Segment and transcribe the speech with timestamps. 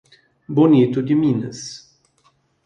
[0.47, 1.93] Bonito de Minas